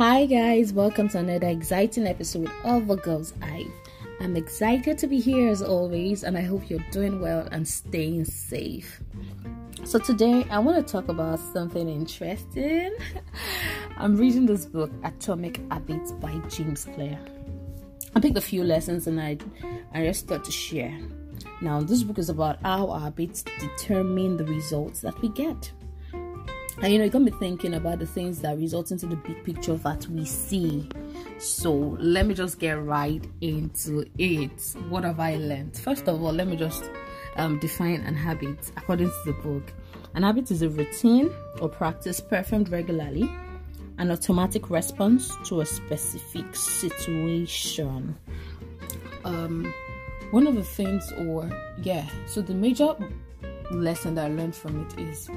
[0.00, 3.66] Hi, guys, welcome to another exciting episode of A Girl's Eye.
[4.18, 8.24] I'm excited to be here as always, and I hope you're doing well and staying
[8.24, 9.02] safe.
[9.84, 12.96] So, today I want to talk about something interesting.
[13.98, 17.18] I'm reading this book, Atomic Habits by James Clear.
[18.16, 19.36] I picked a few lessons and I,
[19.92, 20.98] I just thought to share.
[21.60, 25.70] Now, this book is about how our habits determine the results that we get.
[26.82, 29.44] And you know, it got me thinking about the things that result into the big
[29.44, 30.88] picture that we see.
[31.38, 34.76] So let me just get right into it.
[34.88, 35.76] What have I learned?
[35.76, 36.90] First of all, let me just
[37.36, 39.74] um, define an habit according to the book.
[40.14, 41.30] An habit is a routine
[41.60, 43.30] or practice performed regularly,
[43.98, 48.16] an automatic response to a specific situation.
[49.24, 49.72] Um,
[50.30, 51.50] one of the things, or
[51.82, 52.96] yeah, so the major
[53.70, 55.28] lesson that I learned from it is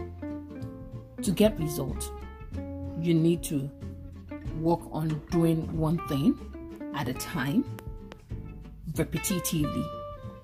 [1.24, 2.12] to get results,
[3.00, 3.70] you need to
[4.60, 6.38] work on doing one thing
[6.96, 7.64] at a time
[8.94, 9.86] repetitively.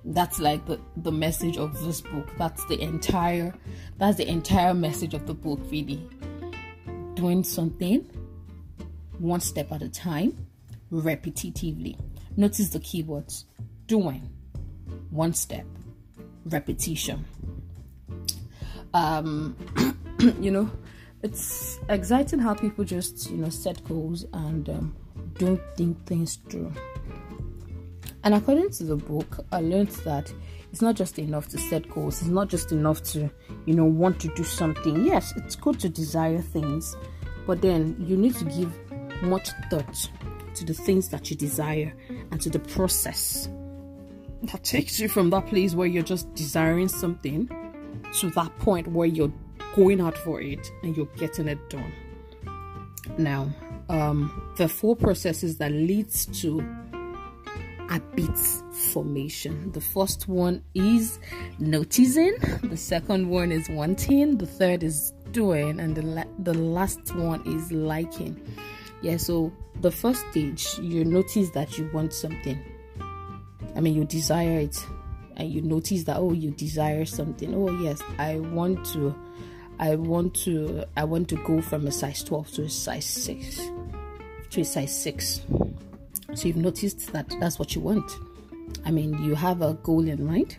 [0.04, 2.28] That's like the, the message of this book.
[2.38, 3.54] That's the entire
[3.98, 6.08] that's the entire message of the book really.
[7.14, 8.00] Doing something
[9.18, 10.46] one step at a time
[10.90, 11.98] repetitively.
[12.36, 13.44] Notice the keywords.
[13.86, 14.30] Doing
[15.10, 15.66] one step.
[16.46, 17.24] Repetition.
[18.94, 19.56] Um
[20.40, 20.70] you know,
[21.22, 24.96] it's exciting how people just, you know, set goals and um,
[25.38, 26.72] don't think things through.
[28.22, 30.30] And according to the book, I learned that
[30.72, 33.30] it's not just enough to set goals, it's not just enough to,
[33.64, 35.06] you know, want to do something.
[35.06, 36.96] Yes, it's good to desire things,
[37.46, 38.72] but then you need to give
[39.22, 40.10] much thought
[40.54, 41.94] to the things that you desire
[42.30, 43.48] and to the process
[44.42, 47.48] that takes you from that place where you're just desiring something
[48.18, 49.32] to that point where you're
[49.74, 51.92] going out for it and you're getting it done.
[53.18, 53.50] Now,
[53.88, 56.60] um, the four processes that leads to
[57.90, 58.38] habit
[58.92, 59.72] formation.
[59.72, 61.18] The first one is
[61.58, 67.14] noticing, the second one is wanting, the third is doing, and the la- the last
[67.16, 68.40] one is liking.
[69.02, 72.58] Yeah, so the first stage, you notice that you want something.
[73.74, 74.76] I mean, you desire it,
[75.36, 77.52] and you notice that oh, you desire something.
[77.54, 79.16] Oh yes, I want to
[79.80, 83.62] I want to I want to go from a size 12 to a size 6
[84.50, 85.40] to a size 6.
[86.34, 88.12] So you've noticed that that's what you want.
[88.84, 90.58] I mean, you have a goal in mind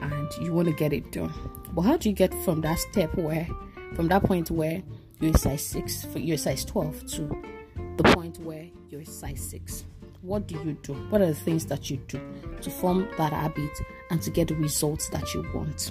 [0.00, 1.34] and you want to get it done.
[1.72, 3.48] But how do you get from that step where
[3.94, 4.80] from that point where
[5.18, 7.42] you're size 6 for you're size 12 to
[7.96, 9.84] the point where you're size 6?
[10.22, 10.92] What do you do?
[11.08, 12.20] What are the things that you do
[12.62, 13.76] to form that habit
[14.10, 15.90] and to get the results that you want?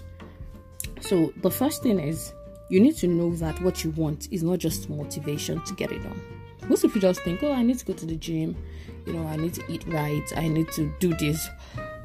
[1.01, 2.33] So, the first thing is
[2.69, 6.03] you need to know that what you want is not just motivation to get it
[6.03, 6.21] done.
[6.67, 8.55] Most people just think, oh, I need to go to the gym,
[9.07, 11.49] you know, I need to eat right, I need to do this,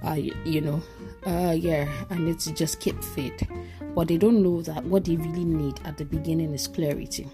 [0.03, 0.83] I, you know,
[1.27, 3.43] uh, yeah, I need to just keep fit.
[3.95, 7.29] But they don't know that what they really need at the beginning is clarity.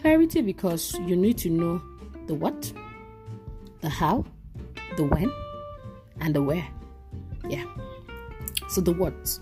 [0.00, 1.80] Clarity because you need to know
[2.26, 2.72] the what,
[3.80, 4.24] the how,
[4.96, 5.32] the when,
[6.20, 6.66] and the where.
[7.48, 7.64] Yeah.
[8.68, 9.38] So the what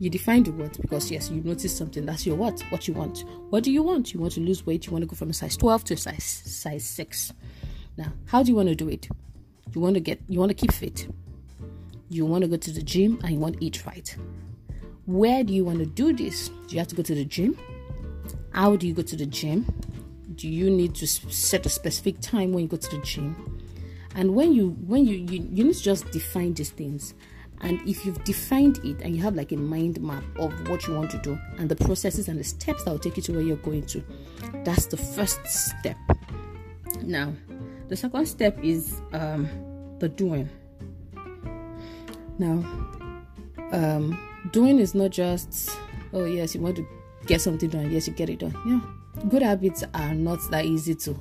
[0.00, 2.06] you define the what because yes, you notice something.
[2.06, 2.58] That's your what?
[2.70, 3.22] What you want.
[3.50, 4.14] What do you want?
[4.14, 4.86] You want to lose weight.
[4.86, 7.34] You want to go from a size 12 to a size size 6.
[7.98, 9.08] Now, how do you want to do it?
[9.74, 11.06] You want to get you want to keep fit.
[12.08, 14.16] You want to go to the gym and you want to eat right.
[15.04, 16.48] Where do you want to do this?
[16.48, 17.58] Do you have to go to the gym?
[18.52, 19.66] How do you go to the gym?
[20.34, 23.60] Do you need to set a specific time when you go to the gym?
[24.14, 27.12] And when you when you you, you need to just define these things
[27.62, 30.94] and if you've defined it and you have like a mind map of what you
[30.94, 33.42] want to do and the processes and the steps that will take you to where
[33.42, 34.02] you're going to,
[34.64, 35.96] that's the first step.
[37.02, 37.32] Now,
[37.88, 39.48] the second step is um,
[39.98, 40.48] the doing.
[42.38, 42.64] Now,
[43.72, 44.18] um,
[44.52, 45.70] doing is not just,
[46.12, 46.86] oh, yes, you want to
[47.26, 48.56] get something done, yes, you get it done.
[48.66, 48.80] Yeah,
[49.28, 51.18] good habits are not that easy to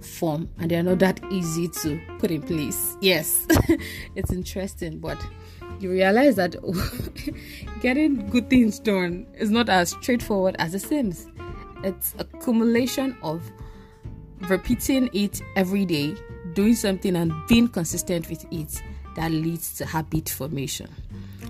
[0.00, 2.96] form and they're not that easy to put in place.
[3.00, 3.46] Yes,
[4.14, 5.18] it's interesting, but
[5.80, 6.56] you realize that
[7.80, 11.28] getting good things done is not as straightforward as it seems.
[11.84, 13.42] It's accumulation of
[14.42, 16.14] repeating it every day,
[16.54, 18.82] doing something and being consistent with it
[19.16, 20.88] that leads to habit formation.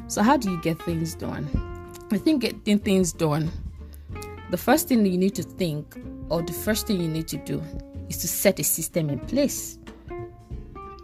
[0.09, 1.49] So, how do you get things done?
[2.11, 3.51] I think getting things done,
[4.51, 5.97] the first thing you need to think,
[6.29, 7.63] or the first thing you need to do,
[8.09, 9.79] is to set a system in place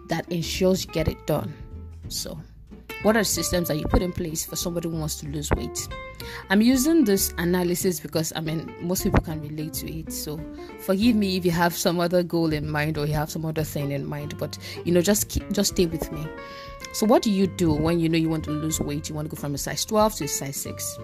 [0.08, 1.54] that ensures you get it done.
[2.08, 2.38] So,
[3.02, 5.88] what are systems that you put in place for somebody who wants to lose weight?
[6.50, 10.12] I'm using this analysis because I mean most people can relate to it.
[10.12, 10.40] So
[10.80, 13.64] forgive me if you have some other goal in mind or you have some other
[13.64, 16.26] thing in mind, but you know just keep, just stay with me.
[16.92, 19.08] So what do you do when you know you want to lose weight?
[19.08, 20.98] You want to go from a size 12 to a size 6.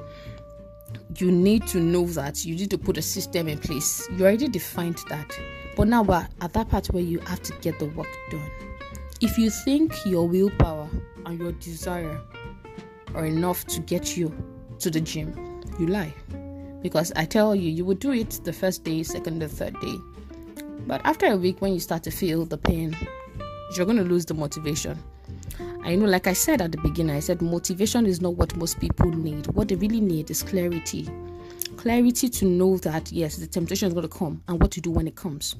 [1.16, 4.08] You need to know that you need to put a system in place.
[4.16, 5.30] You already defined that.
[5.76, 8.50] But now we're at that part where you have to get the work done.
[9.20, 10.88] If you think your willpower
[11.26, 12.20] and your desire
[13.14, 14.34] are enough to get you
[14.78, 16.12] to the gym, you lie.
[16.82, 19.96] Because I tell you, you will do it the first day, second, the third day.
[20.86, 22.96] But after a week, when you start to feel the pain,
[23.74, 24.98] you're going to lose the motivation.
[25.82, 28.80] I know, like I said at the beginning, I said motivation is not what most
[28.80, 29.46] people need.
[29.48, 31.08] What they really need is clarity.
[31.76, 34.90] Clarity to know that, yes, the temptation is going to come and what to do
[34.90, 35.56] when it comes.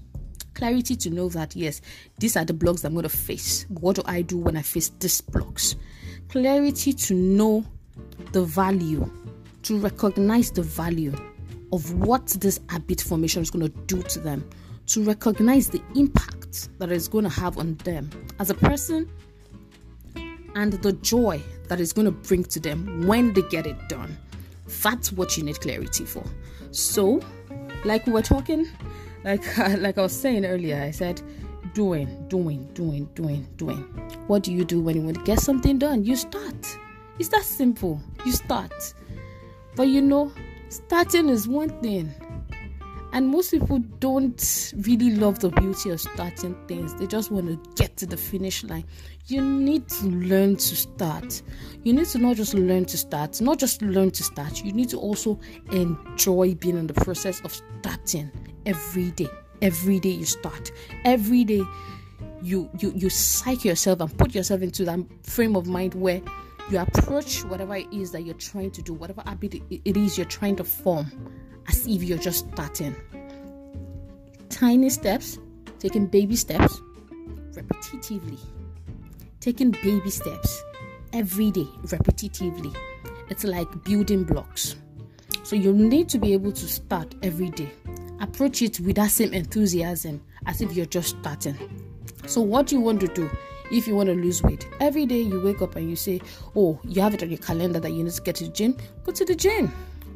[0.54, 1.80] Clarity to know that, yes,
[2.18, 3.66] these are the blocks I'm going to face.
[3.68, 5.76] What do I do when I face these blocks?
[6.28, 7.64] clarity to know
[8.32, 9.08] the value,
[9.62, 11.14] to recognize the value
[11.72, 14.48] of what this habit formation is going to do to them,
[14.86, 18.10] to recognize the impact that it's going to have on them
[18.40, 19.08] as a person
[20.56, 24.16] and the joy that it's going to bring to them when they get it done.
[24.82, 26.24] That's what you need clarity for.
[26.72, 27.20] So,
[27.84, 28.66] like we were talking,
[29.24, 31.20] like like I was saying earlier, I said
[31.74, 33.82] doing, doing, doing, doing, doing.
[34.26, 36.04] What do you do when you want to get something done?
[36.04, 36.78] You start.
[37.18, 38.00] It's that simple.
[38.24, 38.94] You start.
[39.76, 40.32] But you know,
[40.68, 42.12] starting is one thing.
[43.14, 46.94] And most people don't really love the beauty of starting things.
[46.96, 48.84] They just want to get to the finish line.
[49.26, 51.42] You need to learn to start.
[51.84, 54.64] You need to not just learn to start, not just learn to start.
[54.64, 55.38] You need to also
[55.70, 58.32] enjoy being in the process of starting
[58.66, 59.28] every day
[59.62, 60.72] every day you start
[61.04, 61.62] every day
[62.42, 66.20] you you you psych yourself and put yourself into that frame of mind where
[66.70, 70.26] you approach whatever it is that you're trying to do whatever habit it is you're
[70.26, 71.10] trying to form
[71.68, 72.94] as if you're just starting
[74.48, 75.38] tiny steps
[75.78, 76.80] taking baby steps
[77.52, 78.38] repetitively
[79.40, 80.62] taking baby steps
[81.12, 82.74] every day repetitively
[83.30, 84.76] it's like building blocks
[85.42, 87.70] so you need to be able to start every day
[88.20, 91.56] approach it with that same enthusiasm as if you're just starting.
[92.26, 93.30] So, what you want to do
[93.70, 94.66] if you want to lose weight?
[94.80, 96.20] Every day you wake up and you say,
[96.56, 98.76] Oh, you have it on your calendar that you need to get to the gym,
[99.04, 99.72] go to the gym.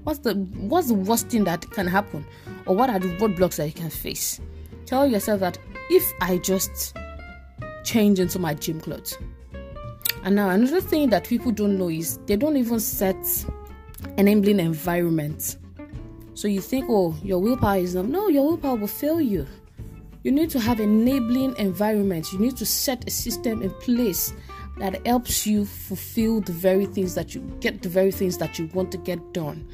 [0.09, 2.25] What's the what's the worst thing that can happen?
[2.65, 4.41] Or what are the roadblocks that you can face?
[4.87, 5.59] Tell yourself that
[5.91, 6.97] if I just
[7.85, 9.19] change into my gym clothes.
[10.25, 13.19] And now another thing that people don't know is they don't even set
[14.17, 15.59] enabling environment
[16.33, 18.07] so you think, oh, your willpower is not.
[18.07, 19.47] No, your willpower will fail you.
[20.23, 22.33] You need to have enabling environment.
[22.33, 24.33] You need to set a system in place
[24.79, 28.71] that helps you fulfill the very things that you get the very things that you
[28.73, 29.69] want to get done.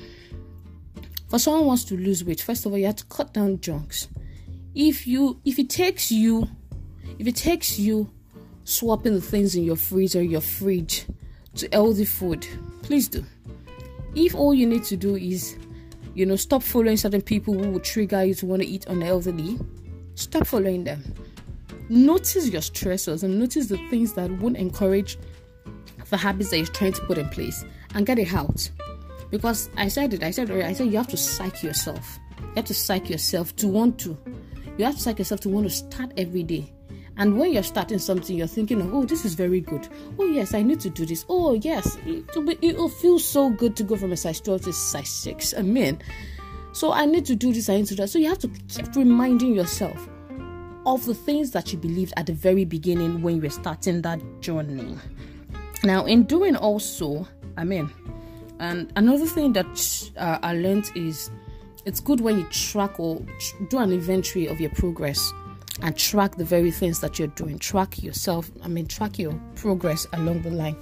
[1.28, 4.08] For someone wants to lose weight, first of all, you have to cut down junks.
[4.74, 6.48] If you if it takes you
[7.18, 8.10] if it takes you
[8.64, 11.06] swapping the things in your freezer, your fridge
[11.56, 12.46] to healthy food,
[12.82, 13.24] please do.
[14.14, 15.56] If all you need to do is
[16.14, 19.58] you know, stop following certain people who will trigger you to want to eat unhealthily.
[20.14, 21.02] Stop following them.
[21.88, 25.18] Notice your stressors and notice the things that won't encourage
[26.10, 28.70] the habits that you're trying to put in place and get it out.
[29.34, 32.20] Because I said it, I said I said you have to psych yourself.
[32.38, 34.16] You have to psych yourself to want to.
[34.78, 36.72] You have to psych yourself to want to start every day.
[37.16, 39.88] And when you're starting something, you're thinking oh, this is very good.
[40.20, 41.24] Oh, yes, I need to do this.
[41.28, 44.72] Oh, yes, it'll, be, it'll feel so good to go from a size 12 to
[44.72, 45.54] size 6.
[45.58, 46.00] I mean,
[46.72, 48.10] so I need to do this, I need to do that.
[48.10, 50.08] So you have to keep reminding yourself
[50.86, 54.20] of the things that you believed at the very beginning when you were starting that
[54.40, 54.96] journey.
[55.82, 57.90] Now, in doing also, I mean,
[58.64, 61.30] and another thing that uh, I learned is
[61.84, 63.20] it's good when you track or
[63.68, 65.32] do an inventory of your progress
[65.82, 67.58] and track the very things that you're doing.
[67.58, 70.76] Track yourself, I mean, track your progress along the line.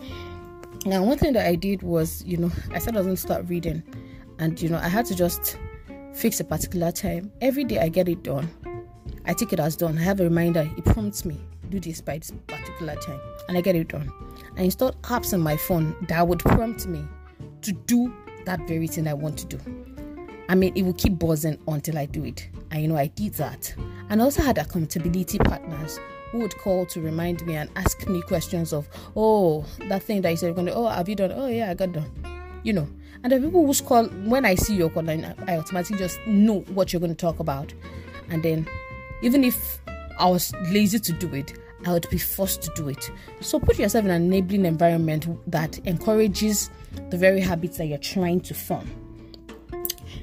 [0.87, 3.23] Now, one thing that I did was, you know, I said I was going to
[3.23, 3.83] start reading,
[4.39, 5.59] and, you know, I had to just
[6.15, 7.33] fix a particular time.
[7.41, 8.49] Every day I get it done,
[9.25, 9.99] I take it as done.
[9.99, 13.61] I have a reminder, it prompts me, do this by this particular time, and I
[13.61, 14.13] get it done.
[14.57, 17.05] I installed apps on my phone that would prompt me
[17.63, 18.13] to do
[18.45, 19.59] that very thing I want to do.
[20.49, 22.49] I mean, it will keep buzzing until I do it.
[22.71, 23.75] And you know, I did that.
[24.11, 25.99] And I also had accountability partners
[26.31, 30.31] who would call to remind me and ask me questions of, oh, that thing that
[30.31, 31.33] you said you're going to, oh, have you done?
[31.33, 32.11] Oh, yeah, I got done.
[32.65, 32.89] You know,
[33.23, 36.61] and the people who call, when I see your call, I, I automatically just know
[36.75, 37.73] what you're going to talk about.
[38.31, 38.67] And then,
[39.23, 39.81] even if
[40.19, 43.11] I was lazy to do it, I would be forced to do it.
[43.41, 46.71] So put yourself in an enabling environment that encourages
[47.11, 48.89] the very habits that you're trying to form.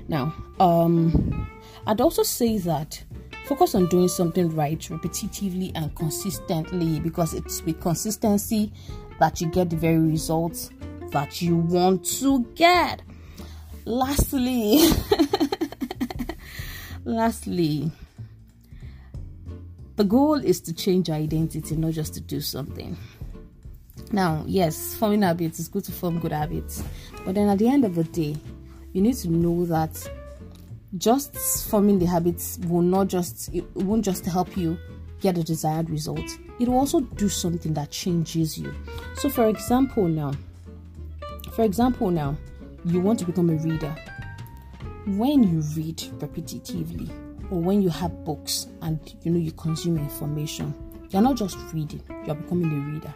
[0.08, 1.50] Now, um,
[1.86, 3.04] I'd also say that
[3.46, 8.72] focus on doing something right repetitively and consistently because it's with consistency
[9.20, 10.70] that you get the very results
[11.12, 13.02] that you want to get.
[13.86, 14.90] Lastly,
[17.06, 17.92] lastly,
[20.00, 22.96] the goal is to change your identity, not just to do something.
[24.14, 26.82] Now, yes, forming habits is good to form good habits,
[27.26, 28.38] but then at the end of the day,
[28.94, 30.10] you need to know that
[30.98, 34.78] just forming the habits will not just it won't just help you
[35.20, 36.24] get the desired result.
[36.62, 38.74] It will also do something that changes you.
[39.16, 40.32] So, for example, now,
[41.52, 42.38] for example, now,
[42.86, 43.94] you want to become a reader.
[45.08, 50.74] When you read repetitively, or when you have books and you know you consume information,
[51.10, 53.14] you're not just reading, you're becoming a reader.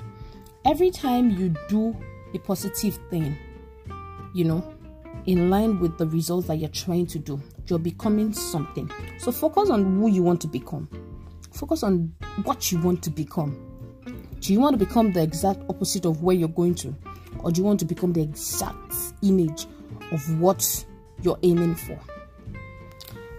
[0.66, 1.96] Every time you do
[2.34, 3.38] a positive thing,
[4.34, 4.74] you know,
[5.26, 8.90] in line with the results that you're trying to do, you're becoming something.
[9.20, 10.90] So focus on who you want to become.
[11.54, 12.14] Focus on
[12.44, 13.56] what you want to become.
[14.40, 16.96] Do you want to become the exact opposite of where you're going to?
[17.40, 19.68] Or do you want to become the exact image
[20.12, 20.86] of what
[21.22, 22.00] you're aiming for?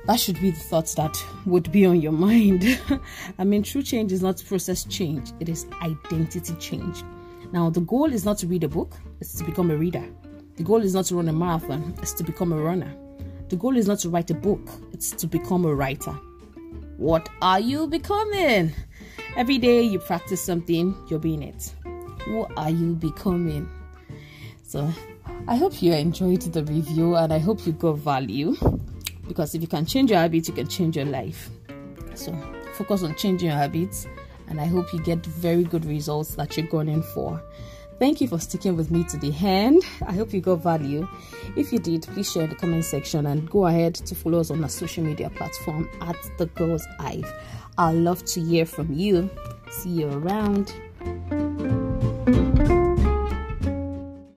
[0.06, 2.80] That should be the thoughts that would be on your mind.
[3.38, 7.02] I mean, true change is not process change, it is identity change.
[7.52, 10.04] Now, the goal is not to read a book, it's to become a reader.
[10.56, 12.94] The goal is not to run a marathon, it's to become a runner.
[13.48, 16.12] The goal is not to write a book, it's to become a writer.
[16.96, 18.72] What are you becoming?
[19.36, 21.74] Every day you practice something, you're being it.
[22.26, 23.68] What are you becoming?
[24.62, 24.92] So,
[25.48, 28.56] I hope you enjoyed the review and I hope you got value
[29.26, 31.50] because if you can change your habits, you can change your life.
[32.14, 32.36] So
[32.74, 34.06] focus on changing your habits,
[34.48, 37.42] and I hope you get very good results that you're going in for.
[37.98, 39.82] Thank you for sticking with me to the end.
[40.06, 41.08] I hope you got value.
[41.56, 44.50] If you did, please share in the comment section and go ahead to follow us
[44.50, 47.32] on our social media platform at the Girls Hive.
[47.78, 49.30] I'd love to hear from you.
[49.70, 50.74] See you around.